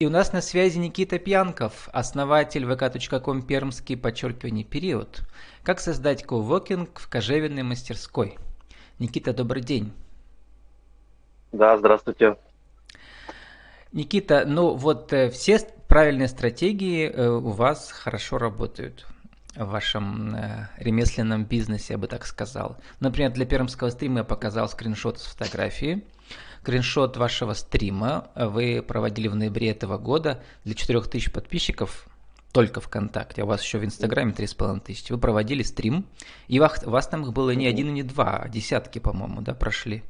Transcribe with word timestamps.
И 0.00 0.06
у 0.06 0.08
нас 0.08 0.32
на 0.32 0.40
связи 0.40 0.78
Никита 0.78 1.18
Пьянков, 1.18 1.90
основатель 1.92 2.64
vk.com 2.64 3.42
пермский, 3.42 3.98
подчеркивание, 3.98 4.64
период. 4.64 5.20
Как 5.62 5.78
создать 5.78 6.24
коуворкинг 6.24 6.98
в 6.98 7.06
кожевенной 7.10 7.64
мастерской? 7.64 8.38
Никита, 8.98 9.34
добрый 9.34 9.62
день. 9.62 9.92
Да, 11.52 11.76
здравствуйте. 11.76 12.36
Никита, 13.92 14.44
ну 14.46 14.74
вот 14.74 15.12
э, 15.12 15.28
все 15.28 15.58
правильные 15.86 16.28
стратегии 16.28 17.06
э, 17.06 17.28
у 17.28 17.50
вас 17.50 17.92
хорошо 17.92 18.38
работают 18.38 19.06
в 19.54 19.66
вашем 19.66 20.34
э, 20.34 20.68
ремесленном 20.78 21.44
бизнесе, 21.44 21.92
я 21.92 21.98
бы 21.98 22.06
так 22.06 22.24
сказал. 22.24 22.78
Например, 23.00 23.32
для 23.32 23.44
пермского 23.44 23.90
стрима 23.90 24.20
я 24.20 24.24
показал 24.24 24.66
скриншот 24.66 25.18
с 25.18 25.26
фотографии. 25.26 26.02
Скриншот 26.62 27.16
вашего 27.16 27.54
стрима 27.54 28.30
вы 28.34 28.84
проводили 28.86 29.28
в 29.28 29.34
ноябре 29.34 29.70
этого 29.70 29.96
года 29.96 30.42
для 30.64 30.74
4000 30.74 31.30
подписчиков 31.30 32.06
только 32.52 32.82
ВКонтакте, 32.82 33.40
а 33.40 33.44
у 33.46 33.48
вас 33.48 33.62
еще 33.62 33.78
в 33.78 33.84
Инстаграме 33.84 34.32
3,5 34.32 34.80
тысячи. 34.80 35.10
Вы 35.10 35.18
проводили 35.18 35.62
стрим, 35.62 36.04
и 36.48 36.60
вас, 36.60 36.82
вас 36.84 37.08
там 37.08 37.22
их 37.22 37.32
было 37.32 37.52
не 37.52 37.66
один 37.66 37.88
и 37.88 37.92
не 37.92 38.02
два, 38.02 38.36
а 38.36 38.48
десятки, 38.50 38.98
по-моему, 38.98 39.40
да, 39.40 39.54
прошли. 39.54 40.02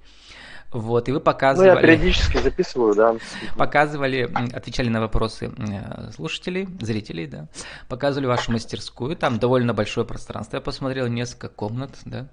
Вот, 0.73 1.09
и 1.09 1.13
вы 1.13 1.21
показывали... 1.21 1.71
Ну, 1.71 1.75
я 1.77 1.81
периодически 1.83 2.39
записываю, 2.39 2.95
да. 2.95 3.17
Показывали, 3.57 4.31
отвечали 4.55 4.89
на 4.89 5.01
вопросы 5.01 5.53
э, 5.57 6.13
слушателей, 6.13 6.69
зрителей, 6.81 7.27
да. 7.27 7.49
Показывали 7.89 8.27
вашу 8.27 8.53
мастерскую, 8.53 9.17
там 9.17 9.39
довольно 9.41 9.75
большое 9.75 10.07
пространство. 10.07 10.57
Я 10.57 10.61
посмотрел 10.61 11.09
несколько 11.09 11.49
комнат, 11.49 11.99
да. 12.05 12.29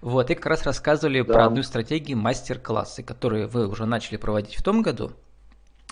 Вот, 0.00 0.30
и 0.30 0.34
как 0.34 0.46
раз 0.46 0.62
рассказывали 0.64 1.20
да. 1.20 1.32
про 1.32 1.46
одну 1.46 1.62
стратегию 1.62 2.16
мастер-классы, 2.16 3.02
которые 3.02 3.46
вы 3.46 3.68
уже 3.68 3.84
начали 3.84 4.16
проводить 4.16 4.56
в 4.56 4.62
том 4.62 4.80
году. 4.80 5.12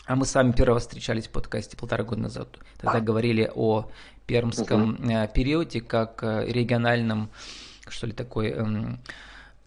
А 0.06 0.16
мы 0.16 0.24
с 0.24 0.34
вами 0.34 0.52
первого 0.52 0.80
встречались 0.80 1.28
в 1.28 1.30
подкасте 1.30 1.76
полтора 1.76 2.04
года 2.04 2.22
назад. 2.22 2.48
Тогда 2.78 3.00
говорили 3.00 3.50
о 3.54 3.90
пермском 4.26 4.94
угу. 4.94 5.28
периоде 5.34 5.80
как 5.80 6.22
э, 6.22 6.46
региональном, 6.46 7.30
что 7.88 8.06
ли, 8.06 8.12
такой 8.12 8.50
эм, 8.50 8.98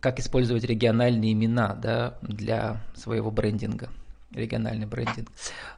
как 0.05 0.19
использовать 0.19 0.63
региональные 0.63 1.33
имена 1.33 1.73
да, 1.73 2.19
для 2.21 2.79
своего 2.93 3.31
брендинга 3.31 3.89
региональный 4.31 4.85
брендинг. 4.85 5.29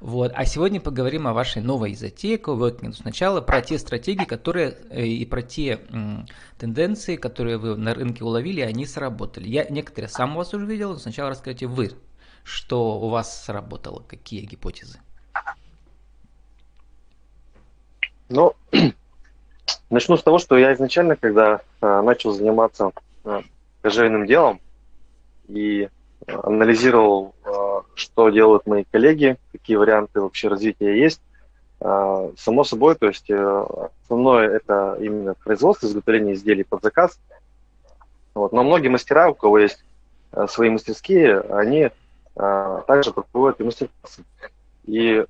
Вот. 0.01 0.33
А 0.35 0.43
сегодня 0.43 0.81
поговорим 0.81 1.27
о 1.27 1.33
вашей 1.33 1.61
новой 1.61 1.95
затее 1.95 2.35
coworking. 2.35 2.91
Сначала 2.91 3.39
про 3.39 3.61
те 3.61 3.79
стратегии, 3.79 4.25
которые 4.25 4.75
э, 4.89 5.05
и 5.05 5.25
про 5.25 5.43
те 5.43 5.79
м, 5.91 6.25
тенденции, 6.57 7.15
которые 7.15 7.57
вы 7.57 7.77
на 7.77 7.93
рынке 7.93 8.25
уловили, 8.25 8.59
они 8.59 8.85
сработали. 8.85 9.47
Я 9.47 9.63
некоторые 9.69 10.09
сам 10.09 10.35
вас 10.35 10.53
уже 10.53 10.65
видел, 10.65 10.89
но 10.89 10.97
сначала 10.97 11.29
расскажите 11.29 11.67
вы, 11.67 11.91
что 12.43 12.99
у 12.99 13.07
вас 13.07 13.45
сработало, 13.45 14.03
какие 14.09 14.41
гипотезы. 14.41 14.99
Ну, 18.27 18.55
начну 19.89 20.17
с 20.17 20.23
того, 20.23 20.37
что 20.37 20.57
я 20.57 20.73
изначально, 20.73 21.15
когда 21.15 21.61
э, 21.79 22.01
начал 22.01 22.33
заниматься 22.33 22.91
э, 23.23 23.41
кожевенным 23.87 24.25
делом 24.25 24.59
и 25.47 25.83
э, 26.27 26.39
анализировал, 26.43 27.33
э, 27.45 27.51
что 27.95 28.29
делают 28.29 28.67
мои 28.67 28.83
коллеги, 28.83 29.37
какие 29.53 29.77
варианты 29.77 30.19
вообще 30.19 30.49
развития 30.49 30.99
есть. 30.99 31.21
Э, 31.79 32.29
само 32.37 32.65
собой, 32.65 32.95
то 32.95 33.07
есть 33.07 33.31
основное 33.31 34.49
это 34.49 34.97
именно 34.99 35.35
производство, 35.35 35.87
изготовление 35.87 36.33
изделий 36.33 36.65
под 36.65 36.83
заказ. 36.83 37.17
Вот. 38.33 38.51
Но 38.51 38.65
многие 38.65 38.89
мастера, 38.89 39.29
у 39.29 39.35
кого 39.35 39.57
есть 39.57 39.85
свои 40.49 40.69
мастерские, 40.69 41.39
они 41.39 41.89
также 42.35 43.11
проводят 43.13 43.61
и 43.61 43.63
мастер-классы. 43.63 44.23
И, 44.85 45.25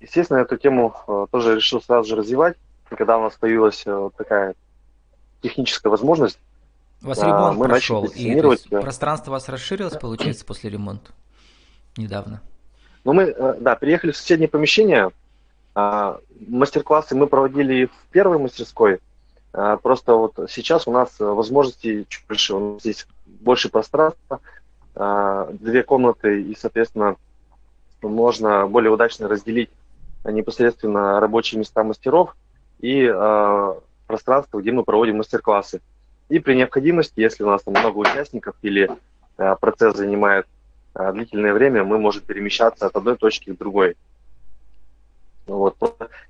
естественно, 0.00 0.38
эту 0.38 0.56
тему 0.56 0.94
тоже 1.32 1.56
решил 1.56 1.80
сразу 1.80 2.08
же 2.10 2.16
развивать, 2.16 2.56
когда 2.88 3.18
у 3.18 3.22
нас 3.22 3.34
появилась 3.34 3.84
такая 4.16 4.54
техническая 5.42 5.90
возможность 5.90 6.38
у 7.04 7.08
вас 7.08 7.18
ремонт 7.18 7.58
мы 7.58 7.66
прошел, 7.66 8.06
и 8.06 8.22
есть, 8.22 8.68
пространство 8.70 9.30
у 9.30 9.34
вас 9.34 9.48
расширилось, 9.48 9.96
получается, 9.96 10.44
после 10.44 10.70
ремонта 10.70 11.12
недавно? 11.96 12.40
Ну, 13.04 13.12
мы, 13.12 13.24
э, 13.24 13.56
да, 13.60 13.76
переехали 13.76 14.12
в 14.12 14.16
соседнее 14.16 14.48
помещение. 14.48 15.10
А, 15.74 16.18
мастер-классы 16.48 17.14
мы 17.14 17.26
проводили 17.26 17.86
в 17.86 18.12
первой 18.12 18.38
мастерской. 18.38 19.00
А, 19.52 19.76
просто 19.76 20.14
вот 20.14 20.34
сейчас 20.48 20.86
у 20.86 20.92
нас 20.92 21.10
возможности 21.18 22.06
чуть 22.08 22.26
больше. 22.26 22.54
У 22.54 22.74
нас 22.74 22.82
здесь 22.82 23.06
больше 23.26 23.68
пространства, 23.68 24.40
а, 24.94 25.48
две 25.52 25.82
комнаты, 25.82 26.42
и, 26.42 26.56
соответственно, 26.56 27.16
можно 28.02 28.66
более 28.66 28.90
удачно 28.90 29.28
разделить 29.28 29.70
непосредственно 30.24 31.20
рабочие 31.20 31.58
места 31.58 31.84
мастеров 31.84 32.34
и 32.80 33.06
пространство, 34.06 34.60
где 34.60 34.72
мы 34.72 34.84
проводим 34.84 35.18
мастер-классы. 35.18 35.80
И 36.28 36.38
при 36.38 36.54
необходимости, 36.54 37.20
если 37.20 37.42
у 37.42 37.50
нас 37.50 37.62
там 37.62 37.74
много 37.74 37.98
участников 37.98 38.56
или 38.62 38.90
э, 39.36 39.56
процесс 39.60 39.96
занимает 39.96 40.46
э, 40.94 41.12
длительное 41.12 41.52
время, 41.52 41.84
мы 41.84 41.98
можем 41.98 42.22
перемещаться 42.22 42.86
от 42.86 42.96
одной 42.96 43.16
точки 43.16 43.50
к 43.52 43.58
другой. 43.58 43.96
Вот. 45.46 45.76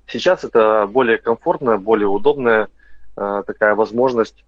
Сейчас 0.07 0.43
это 0.43 0.87
более 0.87 1.17
комфортная, 1.17 1.77
более 1.77 2.07
удобная 2.07 2.67
э, 3.15 3.43
такая 3.47 3.75
возможность, 3.75 4.43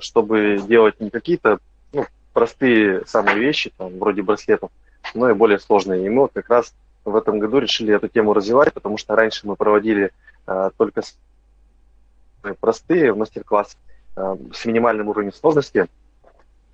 чтобы 0.00 0.60
делать 0.66 1.00
не 1.00 1.10
какие-то 1.10 1.58
ну, 1.92 2.06
простые 2.32 3.04
самые 3.06 3.38
вещи, 3.38 3.72
там, 3.76 3.98
вроде 3.98 4.22
браслетов, 4.22 4.70
но 5.14 5.28
и 5.30 5.34
более 5.34 5.58
сложные. 5.58 6.06
И 6.06 6.08
мы 6.08 6.22
вот 6.22 6.32
как 6.32 6.48
раз 6.48 6.74
в 7.04 7.14
этом 7.16 7.38
году 7.38 7.58
решили 7.58 7.94
эту 7.94 8.08
тему 8.08 8.32
развивать, 8.32 8.72
потому 8.72 8.96
что 8.96 9.14
раньше 9.14 9.46
мы 9.46 9.56
проводили 9.56 10.10
э, 10.46 10.70
только 10.78 11.02
простые 12.60 13.14
мастер-классы, 13.14 13.76
с 14.14 14.64
минимальным 14.64 15.08
уровнем 15.08 15.32
сложности. 15.32 15.86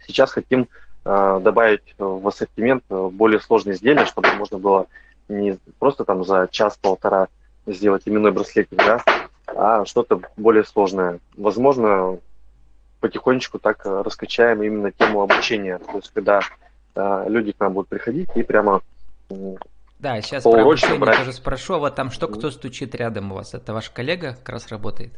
Сейчас 0.07 0.33
хотим 0.33 0.69
э, 1.05 1.41
добавить 1.43 1.95
в 1.99 2.27
ассортимент 2.27 2.85
более 2.89 3.41
сложные 3.41 3.75
изделия, 3.75 4.07
чтобы 4.07 4.33
можно 4.35 4.59
было 4.59 4.87
не 5.29 5.59
просто 5.79 6.05
там 6.05 6.25
за 6.25 6.49
час-полтора 6.51 7.29
сделать 7.67 8.03
именной 8.07 8.31
браслетик, 8.31 8.79
да, 8.79 9.03
а 9.47 9.85
что-то 9.85 10.21
более 10.37 10.65
сложное. 10.65 11.19
Возможно, 11.37 12.19
потихонечку 13.01 13.59
так 13.59 13.85
раскачаем 13.85 14.63
именно 14.63 14.93
тему 14.93 15.23
обучения. 15.23 15.79
То 15.79 15.97
есть, 15.97 16.11
когда 16.13 16.41
э, 16.95 17.25
люди 17.29 17.53
к 17.53 17.61
нам 17.61 17.73
будут 17.73 17.89
приходить 17.89 18.29
и 18.35 18.43
прямо 18.43 18.83
да, 19.99 20.21
сейчас 20.21 20.43
про 20.43 20.61
обучение 20.61 20.99
брать. 20.99 21.19
тоже 21.19 21.33
спрошу. 21.33 21.75
А 21.75 21.79
вот 21.79 21.95
там 21.95 22.11
что, 22.11 22.29
кто 22.29 22.51
стучит 22.51 22.95
рядом 22.95 23.33
у 23.33 23.37
вас? 23.37 23.55
Это 23.55 23.73
ваш 23.73 23.91
коллега 23.91 24.35
как 24.35 24.49
раз 24.51 24.69
работает? 24.69 25.13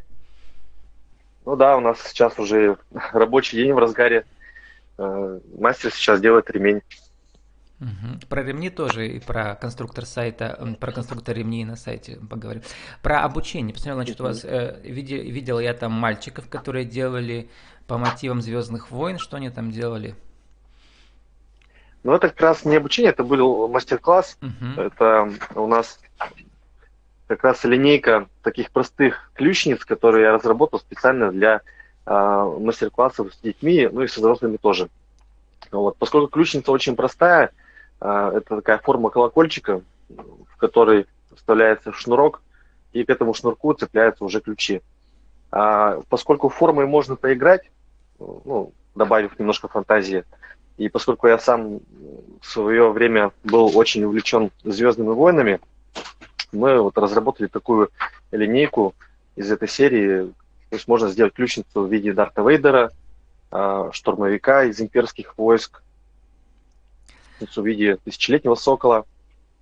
Ну 1.49 1.57
да, 1.57 1.79
у 1.79 1.81
нас 1.81 1.99
сейчас 2.03 2.39
уже 2.39 2.77
рабочий 3.13 3.57
день 3.57 3.73
в 3.73 3.79
разгаре. 3.79 4.27
Э, 4.99 5.41
мастер 5.59 5.91
сейчас 5.91 6.21
делает 6.21 6.51
ремень. 6.51 6.83
Угу. 7.81 8.29
Про 8.29 8.43
ремни 8.43 8.69
тоже 8.69 9.09
и 9.09 9.19
про 9.19 9.55
конструктор 9.55 10.05
сайта, 10.05 10.77
про 10.79 10.93
конструктор 10.93 11.35
ремней 11.35 11.65
на 11.65 11.77
сайте 11.77 12.19
поговорим. 12.29 12.61
Про 13.03 13.23
обучение. 13.23 13.73
Посмотрел, 13.73 13.97
значит, 13.97 14.21
у 14.21 14.25
вас 14.25 14.45
э, 14.45 14.79
видел, 14.85 15.23
видел 15.23 15.59
я 15.59 15.73
там 15.73 15.93
мальчиков, 15.93 16.51
которые 16.51 16.85
делали 16.85 17.49
по 17.87 17.97
мотивам 17.97 18.43
Звездных 18.43 18.91
войн. 18.91 19.17
Что 19.17 19.39
они 19.39 19.49
там 19.49 19.71
делали? 19.71 20.17
Ну, 22.03 22.13
это 22.13 22.29
как 22.29 22.43
раз 22.43 22.67
не 22.67 22.77
обучение, 22.77 23.13
это 23.13 23.25
был 23.25 23.69
мастер-класс. 23.69 24.37
Угу. 24.43 24.83
Это 24.83 25.33
у 25.55 25.67
нас 25.67 25.99
как 27.29 27.45
раз 27.45 27.63
линейка 27.65 28.27
таких 28.43 28.71
простых 28.71 29.31
ключниц, 29.35 29.85
которые 29.85 30.25
я 30.25 30.33
разработал 30.33 30.81
специально 30.81 31.31
для 31.31 31.61
э, 32.07 32.57
мастер-классов 32.61 33.35
с 33.35 33.39
детьми, 33.41 33.89
ну 33.93 34.03
и 34.03 34.09
с 34.09 34.17
взрослыми 34.17 34.57
тоже. 34.57 34.89
Вот. 35.71 35.97
Поскольку 35.99 36.29
ключница 36.29 36.73
очень 36.73 36.97
простая, 36.97 37.51
э, 38.01 38.33
это 38.37 38.57
такая 38.57 38.79
форма 38.79 39.11
колокольчика, 39.11 39.83
в 40.09 40.57
которой 40.57 41.07
вставляется 41.37 41.93
шнурок, 41.93 42.43
и 42.95 43.05
к 43.05 43.11
этому 43.11 43.35
шнурку 43.35 43.75
цепляются 43.75 44.25
уже 44.25 44.41
ключи. 44.41 44.81
А 45.53 46.01
поскольку 46.09 46.49
формой 46.49 46.87
можно 46.87 47.15
поиграть, 47.15 47.71
ну, 48.19 48.73
добавив 48.95 49.39
немножко 49.39 49.69
фантазии, 49.69 50.25
и 50.79 50.89
поскольку 50.89 51.27
я 51.27 51.39
сам 51.39 51.81
в 52.41 52.47
свое 52.47 52.91
время 52.91 53.33
был 53.45 53.77
очень 53.77 54.05
увлечен 54.05 54.51
Звездными 54.65 55.11
войнами, 55.11 55.61
мы 56.53 56.81
вот 56.81 56.97
разработали 56.99 57.47
такую 57.47 57.91
линейку 58.31 58.95
из 59.37 59.51
этой 59.51 59.69
серии. 59.69 60.33
То 60.71 60.77
есть 60.77 60.89
можно 60.89 61.09
сделать 61.09 61.35
ключницу 61.35 61.83
в 61.83 61.93
виде 61.93 62.13
Дарта 62.13 62.43
Вейдера, 62.43 62.91
а, 63.51 63.91
штурмовика 63.93 64.65
из 64.65 64.81
имперских 64.81 65.37
войск, 65.39 65.83
в 67.41 67.65
виде 67.65 67.97
тысячелетнего 67.97 68.55
сокола. 68.55 69.07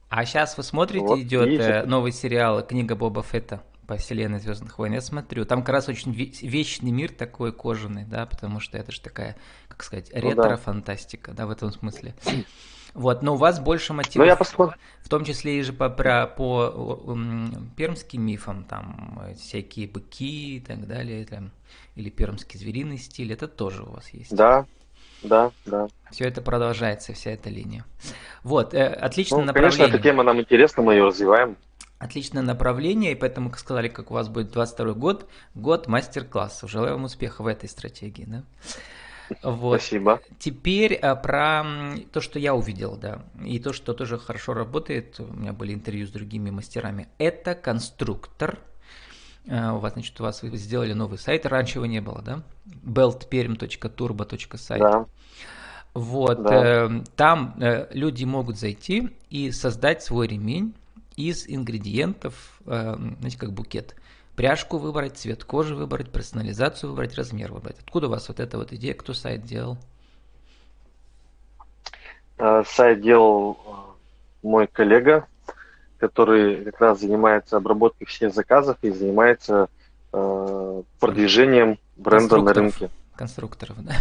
А 0.09 0.25
сейчас 0.25 0.57
вы 0.57 0.63
смотрите, 0.63 1.05
вот, 1.05 1.19
идет 1.19 1.49
и... 1.49 1.57
Э, 1.57 1.85
новый 1.85 2.13
сериал 2.13 2.65
«Книга 2.65 2.95
Боба 2.95 3.23
Фетта» 3.23 3.63
по 3.87 3.97
вселенной 3.97 4.41
Звездных 4.41 4.79
войн. 4.79 4.95
Я 4.95 5.01
смотрю, 5.01 5.45
там 5.45 5.63
как 5.63 5.71
раз 5.71 5.89
очень 5.89 6.13
вечный 6.13 6.91
мир 6.91 7.13
такой 7.13 7.53
кожаный, 7.53 8.05
да, 8.05 8.27
потому 8.27 8.61
что 8.61 8.79
это 8.79 8.93
же 8.93 9.01
такая, 9.01 9.37
как 9.69 9.83
сказать, 9.83 10.11
ретро-фантастика, 10.13 11.33
да, 11.33 11.47
в 11.47 11.51
этом 11.51 11.73
смысле. 11.73 12.15
Вот, 12.97 13.23
но 13.23 13.35
у 13.35 13.37
вас 13.37 13.61
больше 13.61 13.93
мотивов, 13.93 14.25
Но 14.27 14.33
я 14.33 14.37
посмотрю. 14.37 14.77
в 15.03 15.09
том 15.11 15.23
числе 15.25 15.59
и 15.59 15.63
же 15.63 15.75
по, 15.75 15.91
про, 15.91 16.27
по 16.27 17.05
м, 17.07 17.71
пермским 17.77 18.23
мифам, 18.23 18.65
там 18.65 19.21
э, 19.23 19.35
всякие 19.35 19.87
быки 19.87 20.57
и 20.57 20.61
так 20.61 20.87
далее, 20.89 21.27
там, 21.27 21.51
или 21.95 22.09
пермский 22.09 22.59
звериный 22.59 22.97
стиль, 22.97 23.33
это 23.35 23.49
тоже 23.49 23.83
у 23.83 23.91
вас 23.93 24.09
есть. 24.11 24.35
Да, 24.35 24.65
да, 25.23 25.53
да. 25.67 25.89
Все 26.11 26.25
это 26.27 26.41
продолжается, 26.41 27.13
вся 27.13 27.33
эта 27.33 27.51
линия. 27.51 27.85
Вот, 28.43 28.73
э, 28.73 28.87
отличное 28.87 29.41
Ну, 29.41 29.45
направление. 29.45 29.77
конечно, 29.79 29.95
эта 29.97 30.03
тема 30.03 30.23
нам 30.23 30.41
интересна, 30.41 30.83
мы 30.83 30.95
ее 30.95 31.05
развиваем. 31.05 31.57
Отличное 31.99 32.43
направление, 32.43 33.13
и 33.13 33.15
поэтому, 33.15 33.51
как 33.51 33.59
сказали, 33.59 33.89
как 33.89 34.11
у 34.11 34.15
вас 34.15 34.29
будет 34.31 34.51
22 34.53 34.95
год, 34.95 35.29
год 35.55 35.87
мастер-классов. 35.87 36.71
Желаю 36.71 36.95
вам 36.95 37.05
успеха 37.05 37.43
в 37.43 37.47
этой 37.47 37.69
стратегии, 37.69 38.25
да? 38.27 38.43
Вот. 39.43 39.81
Спасибо. 39.81 40.21
Теперь 40.39 40.95
а, 40.95 41.17
про 41.17 41.65
то, 42.13 42.21
что 42.21 42.39
я 42.39 42.55
увидел, 42.55 42.97
да, 42.97 43.23
и 43.45 43.59
то, 43.59 43.73
что 43.73 43.93
тоже 43.95 44.19
хорошо 44.19 44.55
работает, 44.55 45.19
у 45.21 45.33
меня 45.33 45.53
были 45.53 45.75
интервью 45.75 46.07
с 46.07 46.11
другими 46.11 46.51
мастерами, 46.51 47.09
это 47.19 47.55
конструктор. 47.55 48.59
А, 49.49 49.75
У 49.75 49.79
вас, 49.79 49.93
значит, 49.95 50.21
у 50.21 50.25
вас 50.25 50.43
вы 50.43 50.57
сделали 50.57 50.93
новый 50.93 51.19
сайт, 51.19 51.47
раньше 51.47 51.79
его 51.79 51.87
не 51.87 52.01
было, 52.01 52.23
да? 52.23 52.43
beltperm.turbo.site. 52.85 54.79
Да. 54.79 55.07
Вот, 55.95 56.43
Да. 56.43 56.85
э, 56.87 57.03
там 57.17 57.55
э, 57.59 57.87
люди 57.93 58.25
могут 58.25 58.59
зайти 58.59 59.09
и 59.31 59.51
создать 59.51 60.03
свой 60.03 60.27
ремень 60.27 60.75
из 61.17 61.47
ингредиентов, 61.49 62.61
э, 62.67 62.97
знаете, 63.19 63.39
как 63.39 63.53
букет. 63.53 63.97
Пряжку 64.37 64.77
выбрать, 64.77 65.17
цвет 65.17 65.45
кожи 65.45 65.75
выбрать, 65.75 66.11
персонализацию 66.11 66.91
выбрать, 66.91 67.15
размер 67.15 67.53
выбрать. 67.53 67.79
Откуда 67.79 68.09
у 68.09 68.11
вас 68.11 68.29
вот 68.29 68.39
эта 68.39 68.59
вот 68.59 68.71
идея, 68.73 68.93
кто 68.93 69.15
сайт 69.15 69.45
делал? 69.45 69.79
Э, 72.37 72.63
Сайт 72.67 73.01
делал 73.01 73.59
э, 73.67 74.47
мой 74.47 74.67
коллега, 74.67 75.27
который 75.97 76.67
как 76.67 76.81
раз 76.81 77.01
занимается 77.01 77.57
обработкой 77.57 78.07
всех 78.07 78.35
заказов 78.35 78.77
и 78.83 78.91
занимается 78.91 79.69
э, 80.13 80.83
продвижением 81.01 81.79
бренда 81.97 82.37
на 82.43 82.53
рынке. 82.53 82.91
Конструкторов, 83.15 83.83
да? 83.83 83.95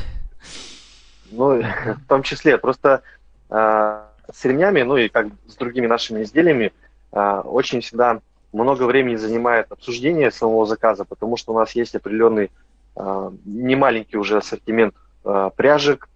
Ну, 1.32 1.62
в 1.62 2.08
том 2.10 2.24
числе. 2.24 2.58
Просто 2.58 3.04
э, 3.50 4.02
с 4.34 4.44
ремнями, 4.44 4.82
ну 4.82 4.98
и 4.98 5.08
как 5.08 5.28
с 5.48 5.56
другими 5.56 5.88
нашими 5.88 6.24
изделиями, 6.24 6.74
э, 7.14 7.42
очень 7.46 7.80
всегда 7.80 8.20
много 8.56 8.84
времени 8.84 9.18
занимает 9.18 9.72
обсуждение 9.72 10.32
самого 10.32 10.66
заказа, 10.66 11.04
потому 11.04 11.36
что 11.36 11.54
у 11.54 11.60
нас 11.60 11.76
есть 11.76 11.94
определенный 11.96 12.52
э, 12.96 13.32
немаленький 13.44 14.18
уже 14.18 14.38
ассортимент 14.38 14.96
э, 15.26 15.50
пряжек, 15.56 16.08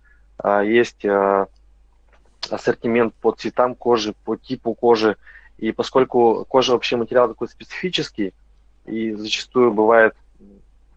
э, 0.41 0.61
есть 0.65 1.03
э, 1.03 1.45
ассортимент 2.49 3.13
по 3.15 3.31
цветам 3.31 3.75
кожи, 3.75 4.15
по 4.23 4.37
типу 4.37 4.73
кожи. 4.73 5.17
И 5.57 5.73
поскольку 5.73 6.45
кожа 6.47 6.71
вообще 6.71 6.95
материал 6.95 7.27
такой 7.27 7.49
специфический, 7.49 8.33
и 8.85 9.11
зачастую 9.11 9.73
бывает 9.73 10.15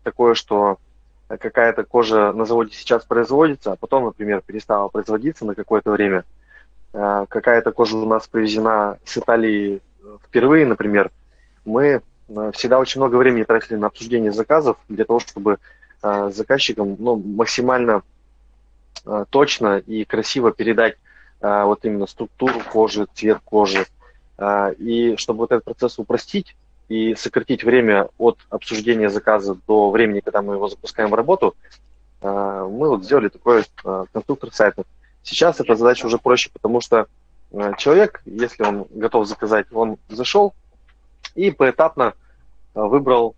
такое, 0.04 0.34
что 0.34 0.78
какая-то 1.26 1.82
кожа 1.82 2.32
на 2.32 2.44
заводе 2.44 2.72
сейчас 2.72 3.04
производится, 3.04 3.72
а 3.72 3.76
потом, 3.76 4.04
например, 4.04 4.42
перестала 4.46 4.88
производиться 4.88 5.44
на 5.44 5.54
какое-то 5.56 5.90
время. 5.90 6.24
Какая-то 6.92 7.72
кожа 7.72 7.96
у 7.96 8.06
нас 8.06 8.28
привезена 8.28 8.98
с 9.04 9.16
Италии 9.16 9.80
впервые, 10.24 10.66
например. 10.66 11.10
Мы 11.64 12.02
э, 12.28 12.50
всегда 12.54 12.78
очень 12.78 13.00
много 13.00 13.16
времени 13.16 13.44
тратили 13.44 13.76
на 13.76 13.86
обсуждение 13.88 14.32
заказов 14.32 14.76
для 14.88 15.04
того, 15.04 15.20
чтобы 15.20 15.58
э, 16.02 16.30
заказчикам 16.32 16.96
ну, 16.98 17.16
максимально 17.16 18.02
э, 19.06 19.24
точно 19.30 19.78
и 19.78 20.04
красиво 20.04 20.52
передать 20.52 20.96
вот 21.44 21.84
именно 21.84 22.06
структуру 22.06 22.60
кожи, 22.72 23.08
цвет 23.14 23.40
кожи. 23.44 23.84
И 24.78 25.16
чтобы 25.16 25.40
вот 25.40 25.50
этот 25.50 25.64
процесс 25.64 25.98
упростить, 25.98 26.54
и 26.88 27.16
сократить 27.16 27.64
время 27.64 28.10
от 28.16 28.38
обсуждения 28.48 29.10
заказа 29.10 29.58
до 29.66 29.90
времени, 29.90 30.20
когда 30.20 30.40
мы 30.40 30.54
его 30.54 30.68
запускаем 30.68 31.10
в 31.10 31.14
работу, 31.14 31.56
мы 32.22 32.88
вот 32.88 33.02
сделали 33.02 33.26
такой 33.26 33.64
конструктор 34.12 34.52
сайтов. 34.52 34.86
Сейчас 35.24 35.58
эта 35.58 35.74
задача 35.74 36.06
уже 36.06 36.18
проще, 36.18 36.48
потому 36.52 36.80
что 36.80 37.08
человек, 37.76 38.22
если 38.24 38.62
он 38.62 38.86
готов 38.90 39.26
заказать, 39.26 39.66
он 39.72 39.96
зашел 40.10 40.54
и 41.34 41.50
поэтапно 41.50 42.14
э, 42.74 42.80
выбрал 42.80 43.34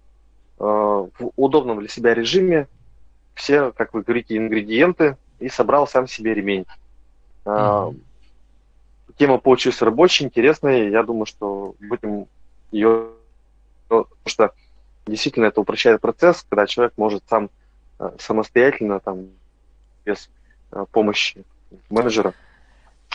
э, 0.58 0.64
в 0.64 1.30
удобном 1.36 1.80
для 1.80 1.88
себя 1.88 2.14
режиме 2.14 2.68
все, 3.34 3.72
как 3.72 3.94
вы 3.94 4.02
говорите, 4.02 4.36
ингредиенты 4.36 5.16
и 5.40 5.48
собрал 5.48 5.86
сам 5.86 6.06
себе 6.06 6.34
ремень. 6.34 6.66
Мгм. 7.44 8.00
Тема 9.16 9.38
получилась 9.38 9.82
рабочей, 9.82 10.24
интересной. 10.24 10.90
Я 10.90 11.02
думаю, 11.02 11.26
что 11.26 11.74
будем 11.80 12.26
ее 12.70 13.10
потому 13.88 14.08
что 14.24 14.52
действительно 15.06 15.46
это 15.46 15.60
упрощает 15.60 16.00
процесс, 16.00 16.44
когда 16.48 16.66
человек 16.66 16.94
может 16.96 17.22
сам 17.28 17.50
самостоятельно, 18.18 18.98
там, 18.98 19.28
без 20.04 20.30
помощи 20.90 21.44
менеджера, 21.90 22.34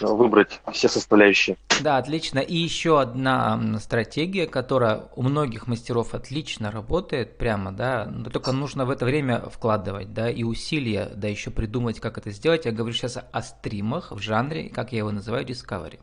выбрать 0.02 0.62
все 0.72 0.88
составляющие. 0.90 1.58
Да, 1.82 1.98
отлично. 1.98 2.40
И 2.40 2.56
еще 2.56 3.00
одна 3.00 3.80
стратегия, 3.80 4.48
которая 4.48 5.06
у 5.16 5.24
многих 5.24 5.68
мастеров 5.68 6.14
отлично 6.14 6.72
работает, 6.72 7.38
прямо, 7.38 7.72
да, 7.72 8.06
но 8.06 8.30
только 8.30 8.52
нужно 8.52 8.86
в 8.86 8.90
это 8.90 9.06
время 9.06 9.42
вкладывать, 9.50 10.14
да, 10.14 10.30
и 10.30 10.44
усилия, 10.44 11.10
да, 11.16 11.28
еще 11.28 11.52
придумать, 11.52 12.00
как 12.00 12.18
это 12.18 12.32
сделать. 12.32 12.66
Я 12.66 12.72
говорю 12.72 12.94
сейчас 12.94 13.18
о 13.32 13.42
стримах 13.42 14.12
в 14.12 14.20
жанре, 14.20 14.70
как 14.70 14.92
я 14.92 15.00
его 15.00 15.12
называю, 15.12 15.46
Discovery. 15.46 16.00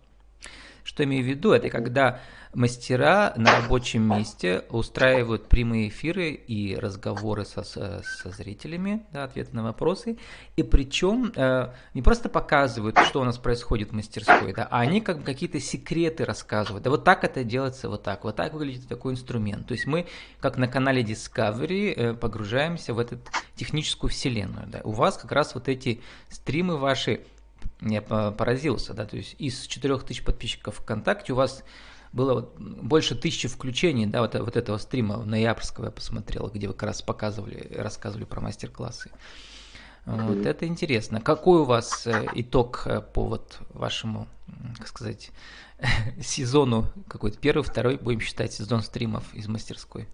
Что 0.87 1.03
имею 1.03 1.25
в 1.25 1.27
виду? 1.27 1.50
Это 1.50 1.69
когда 1.69 2.21
мастера 2.55 3.35
на 3.37 3.61
рабочем 3.61 4.03
месте 4.09 4.62
устраивают 4.71 5.49
прямые 5.49 5.88
эфиры 5.88 6.31
и 6.31 6.77
разговоры 6.77 7.44
со, 7.44 7.65
со 7.65 8.03
зрителями, 8.31 9.05
да, 9.12 9.25
ответы 9.25 9.50
на 9.55 9.65
вопросы, 9.65 10.17
и 10.55 10.62
причем 10.62 11.33
э, 11.35 11.73
не 11.93 12.03
просто 12.03 12.29
показывают, 12.29 12.97
что 13.00 13.21
у 13.21 13.25
нас 13.25 13.37
происходит 13.37 13.91
в 13.91 13.94
мастерской, 13.94 14.53
да, 14.55 14.69
а 14.71 14.79
они 14.79 15.00
как 15.00 15.19
бы 15.19 15.25
какие-то 15.25 15.59
секреты 15.59 16.25
рассказывают. 16.25 16.85
Да 16.85 16.91
вот 16.91 17.03
так 17.03 17.25
это 17.25 17.43
делается, 17.43 17.89
вот 17.89 18.05
так, 18.05 18.23
вот 18.23 18.37
так 18.37 18.55
выглядит 18.55 18.87
такой 18.87 19.15
инструмент. 19.15 19.67
То 19.67 19.73
есть 19.73 19.87
мы, 19.87 20.06
как 20.39 20.56
на 20.56 20.69
канале 20.69 21.03
Discovery, 21.03 21.94
э, 21.94 22.15
погружаемся 22.15 22.94
в 22.94 23.00
эту 23.00 23.19
техническую 23.56 24.09
вселенную. 24.09 24.69
Да. 24.69 24.82
У 24.85 24.93
вас 24.93 25.19
как 25.19 25.32
раз 25.32 25.55
вот 25.56 25.69
эти 25.69 26.00
стримы 26.31 26.77
ваши 26.77 27.23
я 27.81 28.02
по- 28.02 28.32
поразился, 28.32 28.94
да, 28.94 29.05
то 29.06 29.17
есть 29.17 29.34
из 29.38 29.67
4000 29.67 30.25
подписчиков 30.25 30.76
ВКонтакте 30.76 31.32
у 31.32 31.37
вас 31.37 31.64
было 32.12 32.34
вот 32.34 32.58
больше 32.58 33.14
тысячи 33.14 33.49
включений, 33.49 34.06
да, 34.06 34.23
вот, 34.23 34.34
вот 34.34 34.56
этого 34.56 34.79
стрима 34.79 35.19
ноябрьского 35.24 35.86
я 35.86 35.91
посмотрел, 35.91 36.48
где 36.48 36.69
вы 36.69 36.74
как 36.74 36.84
раз 36.84 37.03
показывали, 37.03 37.70
рассказывали 37.77 38.24
про 38.24 38.41
мастер-классы. 38.41 39.10
Вот 40.06 40.46
это 40.46 40.67
интересно. 40.67 41.20
Какой 41.20 41.60
у 41.60 41.65
вас 41.65 42.06
э, 42.06 42.29
итог 42.32 42.82
э, 42.86 43.01
по 43.01 43.24
вот 43.24 43.58
вашему, 43.70 44.29
как 44.79 44.86
сказать, 44.86 45.32
сезону 46.22 46.86
какой-то 47.08 47.39
первый, 47.39 47.65
второй, 47.65 47.96
будем 47.96 48.20
считать 48.20 48.53
сезон 48.53 48.82
стримов 48.82 49.34
из 49.34 49.48
мастерской? 49.48 50.08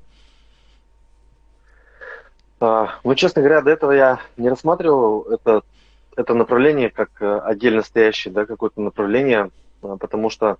А, 2.59 3.01
Ну, 3.05 3.15
честно 3.15 3.43
говоря, 3.43 3.61
до 3.61 3.71
этого 3.71 3.93
я 3.93 4.21
не 4.39 4.49
рассматривал 4.49 5.23
это, 5.25 5.63
это 6.17 6.35
направление 6.35 6.91
как 6.91 7.11
э, 7.21 7.39
отдельно 7.39 7.83
стоящее, 7.83 8.33
да, 8.33 8.47
какое-то 8.47 8.81
направление, 8.81 9.51
а, 9.83 9.97
потому 9.97 10.31
что, 10.31 10.59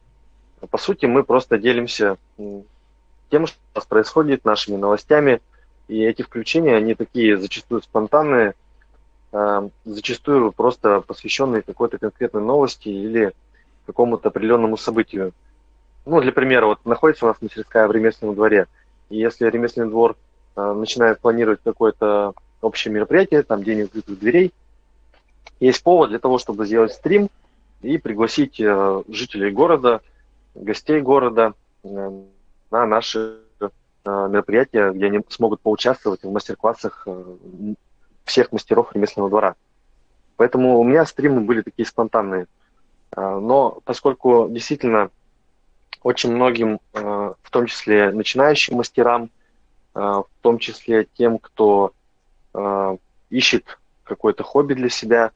по 0.71 0.79
сути, 0.79 1.07
мы 1.07 1.25
просто 1.25 1.59
делимся 1.59 2.17
тем, 2.37 3.47
что 3.47 3.59
у 3.75 3.79
нас 3.79 3.87
происходит, 3.87 4.45
нашими 4.45 4.77
новостями, 4.77 5.41
и 5.89 6.03
эти 6.03 6.23
включения, 6.23 6.77
они 6.77 6.95
такие 6.95 7.37
зачастую 7.37 7.83
спонтанные, 7.83 8.55
а, 9.33 9.69
зачастую 9.85 10.53
просто 10.53 11.01
посвященные 11.01 11.63
какой-то 11.63 11.99
конкретной 11.99 12.43
новости 12.43 12.89
или 12.89 13.33
какому-то 13.87 14.29
определенному 14.29 14.77
событию. 14.77 15.33
Ну, 16.07 16.21
для 16.21 16.33
примера, 16.33 16.67
вот 16.67 16.85
находится 16.85 17.27
у 17.27 17.29
нас 17.29 17.37
мастерская 17.41 17.87
в 17.87 17.93
ремесленном 17.93 18.35
дворе, 18.35 18.67
и 19.11 19.19
если 19.19 19.49
ремесленный 19.49 19.91
двор 19.91 20.17
э, 20.57 20.73
начинает 20.73 21.21
планировать 21.21 21.61
какое-то 21.63 22.33
общее 22.61 22.93
мероприятие, 22.93 23.43
там 23.43 23.63
день 23.63 23.83
открытых 23.83 24.19
дверей, 24.19 24.53
есть 25.61 25.83
повод 25.83 26.11
для 26.11 26.19
того, 26.19 26.39
чтобы 26.39 26.67
сделать 26.67 26.93
стрим 26.93 27.29
и 27.83 27.99
пригласить 27.99 28.61
э, 28.61 29.03
жителей 29.09 29.51
города, 29.51 30.01
гостей 30.55 31.01
города 31.01 31.55
э, 31.85 32.11
на 32.71 32.87
наши 32.87 33.39
э, 33.61 33.69
мероприятия, 34.05 34.91
где 34.91 35.07
они 35.07 35.21
смогут 35.29 35.61
поучаствовать 35.61 36.23
в 36.23 36.31
мастер-классах 36.31 37.07
всех 38.25 38.53
мастеров 38.53 38.93
ремесленного 38.93 39.31
двора. 39.31 39.55
Поэтому 40.37 40.79
у 40.79 40.85
меня 40.85 41.07
стримы 41.07 41.43
были 41.43 41.63
такие 41.63 41.87
спонтанные. 41.87 42.47
Но 43.15 43.81
поскольку 43.85 44.49
действительно 44.49 45.11
очень 46.03 46.35
многим, 46.35 46.81
в 46.93 47.51
том 47.51 47.67
числе 47.67 48.11
начинающим 48.11 48.77
мастерам, 48.77 49.31
в 49.93 50.27
том 50.41 50.59
числе 50.59 51.07
тем, 51.15 51.39
кто 51.39 51.93
ищет 53.29 53.79
какое-то 54.15 54.43
хобби 54.43 54.75
для 54.75 54.89
себя, 54.89 55.31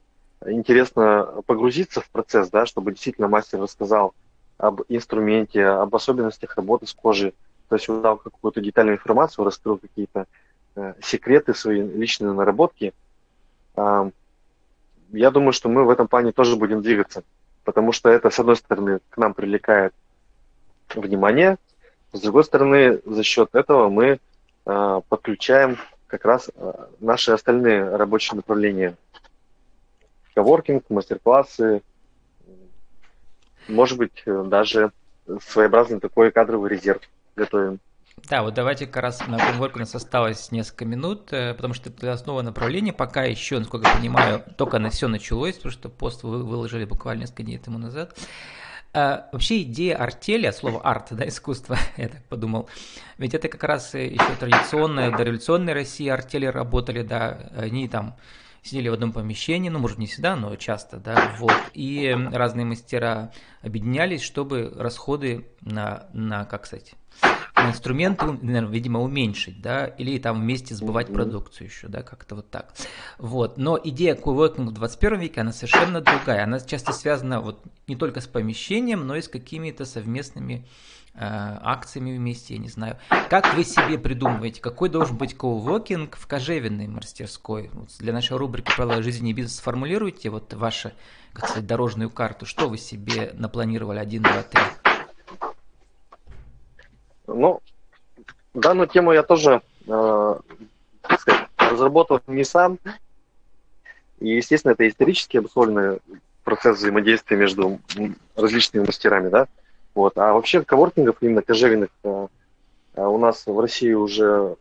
интересно 0.45 1.43
погрузиться 1.45 2.01
в 2.01 2.09
процесс, 2.09 2.49
да, 2.49 2.65
чтобы 2.65 2.91
действительно 2.91 3.27
мастер 3.27 3.59
рассказал 3.59 4.13
об 4.57 4.81
инструменте, 4.89 5.65
об 5.65 5.95
особенностях 5.95 6.55
работы 6.55 6.87
с 6.87 6.93
кожей, 6.93 7.33
то 7.69 7.75
есть 7.75 7.89
он 7.89 8.01
какую-то 8.01 8.61
детальную 8.61 8.95
информацию, 8.97 9.45
раскрыл 9.45 9.77
какие-то 9.77 10.25
э, 10.75 10.93
секреты, 11.01 11.53
свои 11.53 11.81
личные 11.81 12.33
наработки. 12.33 12.93
Э, 13.75 14.09
я 15.11 15.31
думаю, 15.31 15.53
что 15.53 15.69
мы 15.69 15.83
в 15.83 15.89
этом 15.89 16.07
плане 16.07 16.31
тоже 16.31 16.55
будем 16.55 16.81
двигаться, 16.81 17.23
потому 17.63 17.91
что 17.91 18.09
это, 18.09 18.29
с 18.29 18.39
одной 18.39 18.55
стороны, 18.55 18.99
к 19.09 19.17
нам 19.17 19.33
привлекает 19.33 19.93
внимание, 20.95 21.57
с 22.13 22.21
другой 22.21 22.45
стороны, 22.45 23.01
за 23.05 23.23
счет 23.23 23.53
этого 23.53 23.89
мы 23.89 24.19
э, 24.65 25.01
подключаем 25.09 25.77
как 26.07 26.25
раз 26.25 26.49
э, 26.55 26.73
наши 26.99 27.31
остальные 27.31 27.95
рабочие 27.95 28.35
направления. 28.35 28.95
Коворкинг, 30.33 30.89
мастер-классы, 30.89 31.81
может 33.67 33.97
быть, 33.97 34.23
э, 34.25 34.43
даже 34.47 34.91
своеобразный 35.41 35.99
такой 35.99 36.31
кадровый 36.31 36.69
резерв 36.69 37.01
готовим. 37.35 37.79
Да, 38.29 38.41
вот 38.41 38.55
давайте 38.55 38.87
как 38.87 39.03
раз 39.03 39.27
на 39.27 39.37
Гумворк 39.37 39.75
у 39.75 39.79
нас 39.79 39.93
осталось 39.93 40.51
несколько 40.51 40.85
минут, 40.85 41.31
э, 41.31 41.53
потому 41.53 41.73
что 41.73 41.89
это 41.89 42.11
основное 42.11 42.43
направление, 42.43 42.93
пока 42.93 43.23
еще, 43.23 43.59
насколько 43.59 43.87
я 43.87 43.95
понимаю, 43.95 44.43
только 44.57 44.79
на 44.79 44.89
все 44.89 45.07
началось, 45.07 45.55
потому 45.55 45.71
что 45.71 45.89
пост 45.89 46.23
вы 46.23 46.43
выложили 46.43 46.85
буквально 46.85 47.21
несколько 47.21 47.43
дней 47.43 47.59
тому 47.59 47.77
назад. 47.77 48.17
А, 48.99 49.29
вообще 49.31 49.61
идея 49.61 49.95
артели, 49.95 50.47
от 50.47 50.55
слова 50.55 50.81
арт, 50.81 51.09
да, 51.11 51.27
искусство, 51.27 51.77
я 51.97 52.09
так 52.09 52.23
подумал, 52.23 52.67
ведь 53.19 53.35
это 53.35 53.47
как 53.47 53.63
раз 53.63 53.93
еще 53.93 54.35
традиционная, 54.39 55.15
дореволюционная 55.15 55.75
Россия 55.75 56.15
артели 56.15 56.47
работали, 56.47 57.03
да, 57.03 57.51
они 57.55 57.87
там 57.87 58.15
сидели 58.63 58.89
в 58.89 58.93
одном 58.93 59.11
помещении, 59.13 59.69
ну, 59.69 59.77
может, 59.77 59.99
не 59.99 60.07
всегда, 60.07 60.35
но 60.35 60.55
часто, 60.55 60.97
да, 60.97 61.35
вот, 61.37 61.53
и 61.75 62.17
разные 62.31 62.65
мастера 62.65 63.31
объединялись, 63.61 64.23
чтобы 64.23 64.73
расходы 64.75 65.45
на, 65.61 66.07
на 66.13 66.45
как 66.45 66.65
сказать, 66.65 66.95
инструменты, 67.65 68.25
наверное, 68.25 68.71
видимо, 68.71 69.01
уменьшить, 69.01 69.61
да, 69.61 69.85
или 69.85 70.17
там 70.19 70.41
вместе 70.41 70.75
сбывать 70.75 71.07
продукцию 71.07 71.67
еще, 71.67 71.87
да, 71.87 72.03
как-то 72.03 72.35
вот 72.35 72.49
так. 72.49 72.73
Вот, 73.17 73.57
но 73.57 73.79
идея 73.83 74.15
коуворкинга 74.15 74.69
в 74.69 74.73
21 74.73 75.19
веке, 75.19 75.41
она 75.41 75.51
совершенно 75.51 76.01
другая, 76.01 76.43
она 76.43 76.59
часто 76.59 76.93
связана 76.93 77.41
вот 77.41 77.63
не 77.87 77.95
только 77.95 78.21
с 78.21 78.27
помещением, 78.27 79.07
но 79.07 79.15
и 79.15 79.21
с 79.21 79.27
какими-то 79.27 79.85
совместными 79.85 80.65
Э, 81.19 81.57
акциями 81.63 82.15
вместе, 82.15 82.53
я 82.53 82.59
не 82.59 82.69
знаю. 82.69 82.97
Как 83.27 83.55
вы 83.55 83.63
себе 83.63 83.97
придумываете, 83.97 84.61
какой 84.61 84.87
должен 84.87 85.17
быть 85.17 85.35
коуворкинг 85.35 86.15
в 86.15 86.27
кожевенной 86.27 86.87
мастерской? 86.87 87.71
Вот 87.73 87.89
для 87.97 88.13
нашей 88.13 88.37
рубрики 88.37 88.71
«Правила 88.75 89.01
жизни 89.01 89.31
и 89.31 89.33
бизнеса» 89.33 89.57
сформулируйте 89.57 90.29
вот 90.29 90.53
вашу, 90.53 90.91
как 91.33 91.47
сказать, 91.47 91.65
дорожную 91.65 92.11
карту. 92.11 92.45
Что 92.45 92.69
вы 92.69 92.77
себе 92.77 93.31
напланировали? 93.33 93.97
Один, 93.97 94.21
два, 94.21 94.43
три. 94.43 94.61
Ну, 97.27 97.61
данную 98.53 98.87
тему 98.87 99.11
я 99.11 99.23
тоже 99.23 99.61
э, 99.87 100.35
сказать, 101.19 101.47
разработал 101.57 102.21
не 102.27 102.43
сам. 102.43 102.79
И, 104.19 104.29
естественно, 104.29 104.71
это 104.71 104.87
исторически 104.87 105.37
обусловленный 105.37 105.99
процесс 106.43 106.77
взаимодействия 106.77 107.37
между 107.37 107.79
различными 108.35 108.85
мастерами, 108.85 109.29
да. 109.29 109.47
Вот. 109.93 110.17
А 110.17 110.33
вообще 110.33 110.63
коворкингов, 110.63 111.17
именно 111.21 111.41
кожевенных, 111.41 111.89
э, 112.03 112.27
э, 112.95 113.03
у 113.03 113.17
нас 113.17 113.45
в 113.45 113.59
России 113.59 113.93
уже 113.93 114.55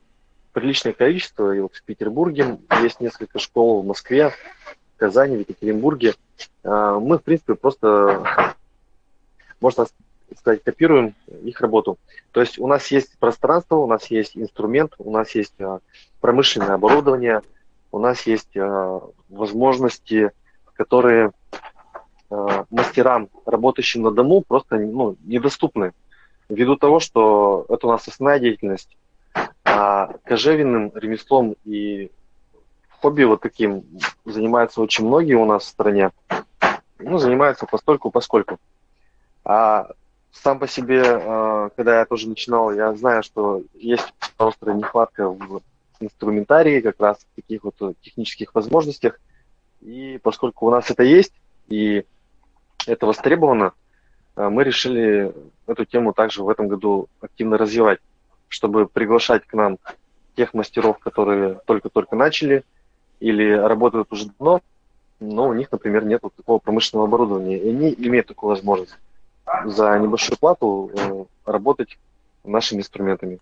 приличное 0.53 0.93
количество. 0.93 1.55
И 1.55 1.61
вот 1.61 1.75
в 1.75 1.83
Петербурге 1.83 2.59
есть 2.83 3.01
несколько 3.01 3.39
школ, 3.39 3.83
в 3.83 3.87
Москве, 3.87 4.31
в 4.31 4.99
Казани, 4.99 5.37
в 5.37 5.41
Екатеринбурге. 5.41 6.15
Э, 6.65 6.99
мы, 7.01 7.19
в 7.19 7.23
принципе, 7.23 7.55
просто, 7.55 8.55
можно 9.61 9.87
сказать, 10.39 10.63
копируем 10.63 11.15
их 11.43 11.61
работу. 11.61 11.99
То 12.33 12.41
есть 12.41 12.59
у 12.59 12.67
нас 12.67 12.87
есть 12.89 13.19
пространство, 13.19 13.77
у 13.77 13.87
нас 13.87 14.07
есть 14.11 14.37
инструмент, 14.37 14.95
у 14.99 15.11
нас 15.11 15.35
есть 15.35 15.55
промышленное 16.21 16.75
оборудование, 16.75 17.43
у 17.93 17.99
нас 17.99 18.23
есть 18.27 18.57
возможности, 19.29 20.33
которые 20.75 21.33
Э, 22.29 22.65
мастерам, 22.71 23.29
работающим 23.45 24.03
на 24.03 24.11
дому, 24.11 24.43
просто 24.43 24.79
ну, 24.79 25.17
недоступны. 25.25 25.93
Ввиду 26.49 26.75
того, 26.75 26.99
что 26.99 27.67
это 27.69 27.87
у 27.87 27.91
нас 27.91 28.09
основная 28.09 28.41
деятельность, 28.41 28.97
а 29.65 30.13
кожевенным 30.25 30.91
ремеслом 30.95 31.55
и 31.65 32.11
хобби 33.01 33.23
вот 33.23 33.43
таким 33.43 33.85
занимаются 34.25 34.81
очень 34.81 35.07
многие 35.07 35.35
у 35.35 35.45
нас 35.45 35.65
в 35.65 35.69
стране. 35.69 36.11
Ну, 36.99 37.19
занимаются 37.19 37.67
постольку 37.67 38.11
поскольку. 38.11 38.59
А 39.45 39.91
сам 40.43 40.59
по 40.59 40.69
себе, 40.69 41.03
э, 41.05 41.71
когда 41.77 42.01
я 42.01 42.05
тоже 42.07 42.29
начинал, 42.29 42.73
я 42.73 42.95
знаю, 42.95 43.23
что 43.23 43.63
есть 43.75 44.13
острая 44.39 44.77
нехватка 44.77 45.29
в 45.29 45.63
инструментарии, 46.01 46.81
как 46.81 47.01
раз 47.01 47.19
в 47.19 47.37
таких 47.37 47.65
вот 47.65 47.75
технических 48.01 48.55
возможностях. 48.55 49.19
И 49.81 50.19
поскольку 50.23 50.67
у 50.67 50.71
нас 50.71 50.91
это 50.91 51.03
есть, 51.03 51.33
и 51.69 52.05
это 52.87 53.07
востребовано, 53.07 53.73
э, 54.37 54.49
мы 54.49 54.65
решили 54.65 55.33
эту 55.67 55.85
тему 55.85 56.13
также 56.13 56.43
в 56.43 56.49
этом 56.49 56.69
году 56.69 57.09
активно 57.21 57.59
развивать, 57.59 58.01
чтобы 58.49 58.87
приглашать 58.87 59.47
к 59.47 59.55
нам 59.55 59.79
тех 60.37 60.55
мастеров, 60.55 60.99
которые 60.99 61.61
только-только 61.67 62.15
начали 62.15 62.63
или 63.21 63.51
работают 63.51 64.13
уже 64.13 64.27
давно, 64.27 64.61
но 65.19 65.49
у 65.49 65.55
них, 65.55 65.73
например, 65.73 66.05
нет 66.05 66.21
вот 66.23 66.35
такого 66.35 66.59
промышленного 66.59 67.09
оборудования, 67.09 67.59
и 67.59 67.71
они 67.71 67.95
имеют 67.97 68.27
такую 68.27 68.51
возможность 68.51 68.97
за 69.65 69.99
небольшую 69.99 70.39
плату 70.39 70.91
э, 70.95 71.25
работать 71.45 71.99
нашими 72.45 72.81
инструментами. 72.81 73.39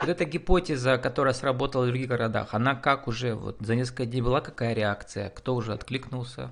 Вот 0.00 0.08
эта 0.10 0.24
гипотеза, 0.24 0.98
которая 0.98 1.32
сработала 1.32 1.84
в 1.84 1.88
других 1.88 2.08
городах, 2.08 2.52
она 2.52 2.74
как 2.74 3.08
уже 3.08 3.34
вот 3.34 3.56
за 3.60 3.74
несколько 3.74 4.04
дней 4.04 4.20
была 4.20 4.40
какая 4.40 4.74
реакция? 4.74 5.30
Кто 5.30 5.54
уже 5.54 5.72
откликнулся? 5.72 6.50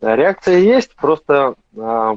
Реакция 0.00 0.58
есть, 0.58 0.94
просто 0.94 1.56
э, 1.74 2.16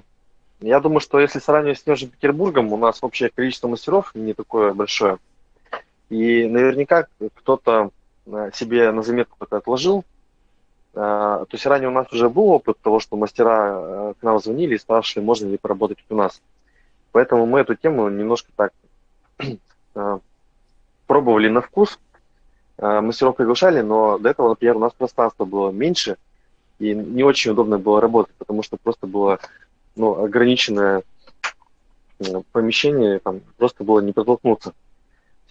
я 0.61 0.79
думаю, 0.79 0.99
что 0.99 1.19
если 1.19 1.39
сравнивать 1.39 1.79
с 1.79 1.87
Нижним 1.87 2.11
Петербургом, 2.11 2.71
у 2.71 2.77
нас 2.77 2.99
общее 3.01 3.31
количество 3.31 3.67
мастеров 3.67 4.13
не 4.13 4.33
такое 4.33 4.73
большое. 4.73 5.17
И 6.09 6.45
наверняка 6.45 7.07
кто-то 7.35 7.89
э, 8.27 8.51
себе 8.53 8.91
на 8.91 9.01
заметку 9.01 9.37
это 9.43 9.57
отложил. 9.57 10.05
То 10.93 11.47
есть 11.51 11.65
ранее 11.65 11.87
у 11.87 11.93
нас 11.93 12.11
уже 12.11 12.29
был 12.29 12.49
опыт 12.49 12.77
того, 12.81 12.99
что 12.99 13.15
мастера 13.15 14.13
к 14.19 14.23
нам 14.23 14.39
звонили 14.39 14.75
и 14.75 14.79
спрашивали, 14.79 15.25
можно 15.25 15.47
ли 15.47 15.57
поработать 15.57 15.99
у 16.09 16.15
нас. 16.15 16.41
Поэтому 17.13 17.45
мы 17.45 17.61
эту 17.61 17.75
тему 17.75 18.09
немножко 18.09 18.49
так 18.55 18.73
пробовали 21.07 21.47
на 21.47 21.61
вкус. 21.61 21.97
Мастеров 22.77 23.37
приглашали, 23.37 23.81
но 23.81 24.17
до 24.17 24.29
этого, 24.29 24.49
например, 24.49 24.75
у 24.75 24.79
нас 24.79 24.93
пространство 24.93 25.45
было 25.45 25.71
меньше– 25.71 26.17
и 26.81 26.95
не 26.95 27.23
очень 27.23 27.51
удобно 27.51 27.77
было 27.77 28.01
работать, 28.01 28.33
потому 28.39 28.63
что 28.63 28.75
просто 28.75 29.05
было 29.05 29.39
ну, 29.95 30.23
ограниченное 30.23 31.03
помещение, 32.51 33.19
там 33.19 33.41
просто 33.57 33.83
было 33.83 33.99
не 33.99 34.13
протолкнуться. 34.13 34.73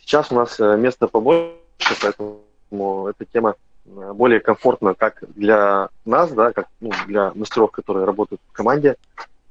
Сейчас 0.01 0.33
у 0.33 0.35
нас 0.35 0.59
э, 0.59 0.77
место 0.77 1.07
побольше, 1.07 1.55
поэтому 2.03 3.07
эта 3.07 3.25
тема 3.27 3.51
э, 3.51 3.70
более 4.15 4.41
комфортна 4.41 4.95
как 4.95 5.23
для 5.35 5.89
нас, 6.05 6.33
да, 6.33 6.53
как 6.53 6.69
ну, 6.81 6.91
для 7.07 7.33
мастеров, 7.35 7.71
которые 7.71 8.05
работают 8.05 8.41
в 8.49 8.53
команде, 8.53 8.97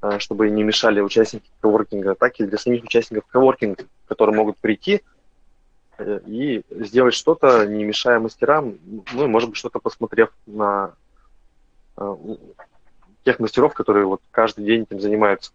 э, 0.01 0.19
чтобы 0.19 0.49
не 0.49 0.63
мешали 0.63 1.01
участники 1.01 1.49
коворкинга, 1.61 2.15
так 2.15 2.39
и 2.39 2.45
для 2.45 2.57
самих 2.57 2.83
участников 2.83 3.25
коворкинга, 3.29 3.85
которые 4.07 4.35
могут 4.35 4.57
прийти 4.57 5.01
и 6.25 6.63
сделать 6.69 7.13
что-то, 7.13 7.65
не 7.67 7.83
мешая 7.83 8.19
мастерам, 8.19 8.77
ну 9.11 9.25
и, 9.25 9.27
может 9.27 9.49
быть, 9.49 9.57
что-то 9.57 9.79
посмотрев 9.79 10.29
на 10.45 10.93
Э, 11.99 12.15
тех 13.25 13.39
мастеров, 13.39 13.73
которые 13.73 14.05
вот 14.05 14.21
каждый 14.31 14.65
день 14.65 14.83
этим 14.83 15.01
занимаются. 15.01 15.51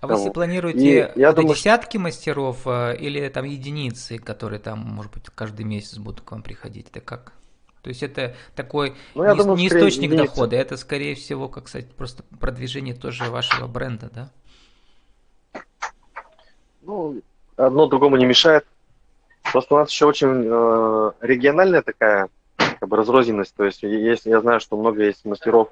А 0.00 0.06
вы 0.06 0.30
планируете 0.32 1.12
я 1.16 1.32
думаю, 1.32 1.54
десятки 1.54 1.98
мастеров 1.98 2.66
э, 2.66 2.96
или 2.96 3.28
там 3.28 3.44
единицы, 3.44 4.18
которые 4.18 4.58
там, 4.58 4.78
может 4.78 5.12
быть, 5.12 5.24
каждый 5.34 5.66
месяц 5.66 5.98
будут 5.98 6.22
к 6.22 6.30
вам 6.30 6.42
приходить? 6.42 6.86
Это 6.90 7.00
как? 7.00 7.32
То 7.88 7.92
есть 7.92 8.02
это 8.02 8.34
такой 8.54 8.94
ну, 9.14 9.24
не, 9.24 9.34
думаю, 9.34 9.56
не 9.56 9.68
источник 9.68 10.10
единицы. 10.10 10.26
дохода, 10.26 10.56
это 10.56 10.76
скорее 10.76 11.14
всего, 11.14 11.48
как 11.48 11.68
сказать, 11.68 11.90
просто 11.90 12.22
продвижение 12.38 12.94
тоже 12.94 13.24
вашего 13.30 13.66
бренда, 13.66 14.10
да? 14.14 15.62
Ну, 16.82 17.22
одно 17.56 17.86
другому 17.86 18.18
не 18.18 18.26
мешает. 18.26 18.66
Просто 19.52 19.74
у 19.74 19.78
нас 19.78 19.90
еще 19.90 20.04
очень 20.04 20.44
э, 20.44 21.12
региональная 21.22 21.80
такая 21.80 22.28
как 22.78 22.86
бы 22.86 22.98
разрозненность. 22.98 23.54
То 23.54 23.64
есть 23.64 23.82
если 23.82 24.28
я 24.28 24.42
знаю, 24.42 24.60
что 24.60 24.76
много 24.76 25.04
есть 25.04 25.24
мастеров 25.24 25.70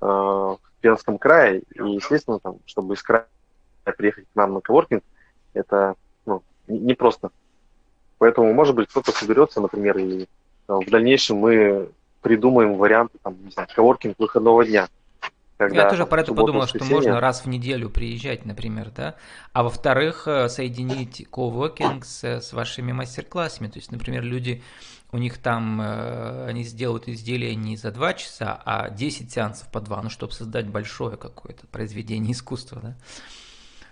э, 0.00 0.04
в 0.04 0.58
Пермском 0.80 1.16
крае, 1.16 1.60
и, 1.60 1.78
естественно, 1.78 2.40
там, 2.40 2.56
чтобы 2.66 2.94
из 2.94 3.02
края 3.04 3.28
приехать 3.96 4.24
к 4.24 4.34
нам 4.34 4.54
на 4.54 4.60
коворкинг, 4.60 5.04
это 5.54 5.94
ну, 6.26 6.42
непросто. 6.66 7.30
Поэтому, 8.18 8.52
может 8.52 8.74
быть, 8.74 8.88
кто-то 8.88 9.12
соберется, 9.12 9.60
например, 9.60 9.98
и 9.98 10.26
в 10.68 10.90
дальнейшем 10.90 11.38
мы 11.38 11.88
придумаем 12.22 12.74
варианты, 12.74 13.18
там, 13.22 13.36
не 13.44 13.50
знаю, 13.50 13.68
коворкинг 13.74 14.18
выходного 14.18 14.64
дня. 14.64 14.88
Когда 15.58 15.84
Я 15.84 15.90
тоже 15.90 16.06
про 16.06 16.22
это 16.22 16.34
подумал, 16.34 16.66
что 16.66 16.82
можно 16.84 17.20
раз 17.20 17.44
в 17.44 17.48
неделю 17.48 17.88
приезжать, 17.88 18.44
например, 18.44 18.90
да, 18.94 19.14
а 19.52 19.62
во-вторых, 19.62 20.26
э, 20.26 20.48
соединить 20.48 21.26
коворкинг 21.30 22.04
с, 22.04 22.24
с 22.24 22.52
вашими 22.52 22.90
мастер-классами. 22.90 23.68
То 23.68 23.78
есть, 23.78 23.92
например, 23.92 24.24
люди, 24.24 24.62
у 25.12 25.18
них 25.18 25.38
там, 25.38 25.80
э, 25.80 26.46
они 26.48 26.64
сделают 26.64 27.06
изделие 27.06 27.54
не 27.54 27.76
за 27.76 27.92
два 27.92 28.14
часа, 28.14 28.60
а 28.64 28.90
10 28.90 29.30
сеансов 29.30 29.70
по 29.70 29.80
два, 29.80 30.02
ну, 30.02 30.10
чтобы 30.10 30.32
создать 30.32 30.66
большое 30.66 31.16
какое-то 31.16 31.66
произведение 31.68 32.32
искусства, 32.32 32.80
да, 32.82 32.94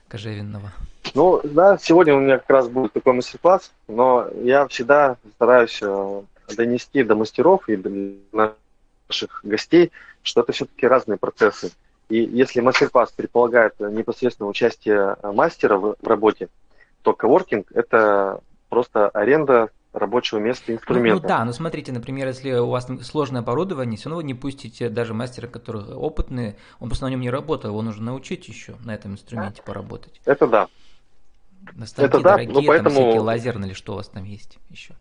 кожевенного. 0.09 0.73
Ну, 1.15 1.41
да, 1.45 1.79
сегодня 1.79 2.15
у 2.15 2.21
меня 2.21 2.39
как 2.39 2.51
раз 2.51 2.69
будет 2.69 2.95
такой 2.95 3.13
мастер-класс, 3.13 3.71
но 3.87 4.27
я 4.43 4.67
всегда 4.67 5.17
стараюсь 5.37 5.79
э, 5.83 6.23
донести 6.57 7.03
до 7.03 7.15
мастеров 7.15 7.69
и 7.69 7.77
до 7.77 7.91
наших 8.33 9.41
гостей, 9.43 9.93
что 10.23 10.43
это 10.43 10.53
все-таки 10.53 10.87
разные 10.87 11.19
процессы. 11.19 11.73
И 12.09 12.19
если 12.19 12.61
мастер-класс 12.61 13.13
предполагает 13.13 13.79
непосредственно 13.79 14.49
участие 14.49 15.17
мастера 15.23 15.79
в 15.79 15.97
работе, 16.03 16.49
то 17.03 17.13
коворкинг– 17.13 17.71
это 17.75 18.41
просто 18.69 19.09
аренда 19.09 19.71
рабочего 19.93 20.39
места 20.39 20.73
инструмента. 20.73 21.17
Ну, 21.17 21.23
ну 21.23 21.29
да, 21.29 21.45
ну 21.45 21.53
смотрите, 21.53 21.93
например, 21.93 22.29
если 22.29 22.53
у 22.53 22.69
вас 22.69 22.87
сложное 23.03 23.41
оборудование, 23.41 23.97
все 23.97 24.09
равно 24.09 24.19
вы 24.19 24.25
не 24.25 24.35
пустите 24.35 24.89
даже 24.89 25.15
мастера, 25.15 25.47
который 25.47 25.95
опытный, 25.95 26.57
он 26.79 26.89
просто 26.89 27.07
на 27.07 27.11
нем 27.11 27.21
не 27.21 27.31
работал, 27.31 27.71
его 27.71 27.83
нужно 27.83 28.07
научить 28.07 28.49
еще 28.49 28.77
на 28.85 28.95
этом 28.95 29.13
инструменте 29.13 29.63
поработать. 29.63 30.21
Это 30.25 30.47
да. 30.47 30.69
Станки 31.85 32.09
Это 32.09 32.21
да, 32.21 32.31
дорогие, 32.33 32.55
но 32.55 32.63
поэтому... 32.67 32.91
там 32.91 33.05
всякие 33.05 33.21
лазерные 33.21 33.69
или 33.69 33.75
что 33.75 33.93
у 33.93 33.97
вас 33.97 34.09
там 34.09 34.25
есть 34.25 34.59
еще. 34.71 34.95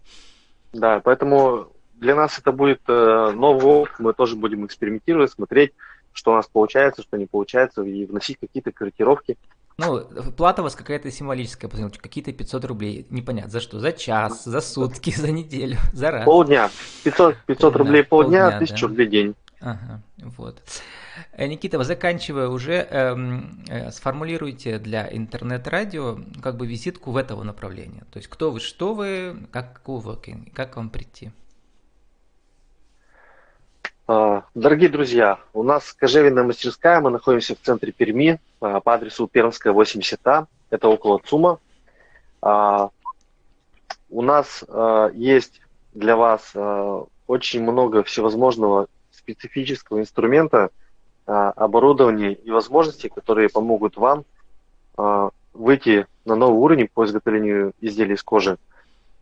Да, 0.74 1.02
поэтому 1.04 1.72
для 1.96 2.16
нас 2.16 2.38
это 2.38 2.52
будет 2.52 2.82
э, 2.88 3.32
новый 3.34 3.66
опыт, 3.66 4.00
мы 4.00 4.14
тоже 4.14 4.36
будем 4.36 4.66
экспериментировать, 4.66 5.32
смотреть, 5.32 5.74
что 6.14 6.32
у 6.32 6.36
нас 6.36 6.48
получается, 6.48 7.02
что 7.02 7.18
не 7.18 7.26
получается, 7.26 7.84
и 7.84 8.06
вносить 8.06 8.38
какие-то 8.40 8.72
корректировки. 8.72 9.38
Ну, 9.78 10.04
плата 10.36 10.62
у 10.62 10.66
вас 10.66 10.76
какая-то 10.76 11.10
символическая, 11.10 11.72
какие-то 12.02 12.34
500 12.34 12.66
рублей, 12.66 13.08
непонятно, 13.10 13.50
за 13.50 13.62
что, 13.62 13.80
за 13.80 13.94
час, 13.94 14.44
за 14.44 14.60
сутки, 14.62 15.12
за 15.16 15.32
неделю, 15.32 15.78
за 15.94 16.12
раз. 16.12 16.26
Полдня, 16.26 16.70
500, 17.04 17.36
500 17.46 17.62
полдня, 17.62 17.78
рублей 17.78 18.04
полдня, 18.04 18.42
полдня 18.42 18.58
1000 18.58 18.76
да. 18.76 18.88
рублей 18.88 19.08
день. 19.08 19.36
Ага, 19.62 20.02
вот. 20.18 20.62
Э, 21.34 21.46
Никита, 21.46 21.84
заканчивая 21.84 22.48
уже, 22.48 22.76
эм, 22.76 23.66
э, 23.68 23.92
сформулируйте 23.92 24.80
для 24.80 25.10
интернет-радио 25.12 26.18
как 26.42 26.56
бы 26.56 26.66
визитку 26.66 27.12
в 27.12 27.18
этого 27.18 27.44
направления. 27.44 28.06
То 28.12 28.20
есть 28.20 28.30
кто 28.30 28.52
вы, 28.52 28.62
что 28.62 28.94
вы, 28.94 29.36
как 29.52 29.82
coworking, 29.86 30.52
как 30.54 30.78
вам 30.78 30.90
прийти. 30.90 31.32
А, 34.08 34.46
дорогие 34.56 34.90
друзья, 34.90 35.40
у 35.54 35.64
нас 35.64 35.92
кожевенная 35.92 36.44
мастерская, 36.44 37.02
мы 37.02 37.10
находимся 37.10 37.54
в 37.54 37.60
центре 37.60 37.92
Перми 37.92 38.40
а, 38.62 38.80
по 38.80 38.94
адресу 38.94 39.28
Пермская 39.28 39.74
80А, 39.74 40.48
это 40.70 40.88
около 40.88 41.20
ЦУМа. 41.20 41.60
А, 42.42 42.92
у 44.10 44.22
нас 44.22 44.64
есть 45.14 45.62
для 45.94 46.16
вас 46.16 46.56
очень 47.28 47.62
много 47.62 48.04
всевозможного 48.04 48.88
специфического 49.34 50.00
инструмента, 50.00 50.70
оборудования 51.26 52.34
и 52.34 52.50
возможностей, 52.50 53.10
которые 53.10 53.50
помогут 53.50 53.98
вам 53.98 54.26
выйти 55.54 56.08
на 56.26 56.36
новый 56.36 56.58
уровень 56.58 56.90
по 56.92 57.06
изготовлению 57.06 57.74
изделий 57.82 58.16
из 58.16 58.24
кожи, 58.24 58.58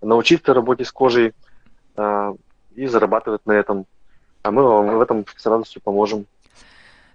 научиться 0.02 0.54
работе 0.54 0.86
с 0.86 0.92
кожей 0.92 1.34
и 2.76 2.88
зарабатывать 2.88 3.46
на 3.46 3.52
этом 3.52 3.86
а 4.48 4.52
мы 4.52 4.64
вам 4.64 4.98
в 4.98 5.02
этом 5.02 5.26
с 5.36 5.46
радостью 5.46 5.82
поможем. 5.82 6.26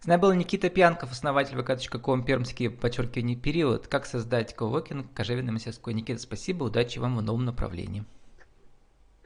С 0.00 0.06
нами 0.06 0.20
был 0.20 0.32
Никита 0.32 0.68
Пьянков, 0.68 1.12
основатель 1.12 1.56
vk.com 1.56 2.24
пермский 2.24 2.68
подчеркивание 2.68 3.36
период. 3.36 3.86
Как 3.86 4.04
создать 4.04 4.54
коворкинг 4.54 5.06
кожевенной 5.14 5.52
мастерской. 5.52 5.94
Никита, 5.94 6.20
спасибо, 6.20 6.64
удачи 6.64 6.98
вам 6.98 7.16
в 7.16 7.22
новом 7.22 7.44
направлении. 7.44 8.04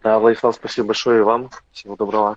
Да, 0.04 0.18
Владислав, 0.20 0.54
спасибо 0.54 0.88
большое 0.88 1.20
и 1.20 1.22
вам. 1.22 1.50
Всего 1.72 1.96
доброго. 1.96 2.36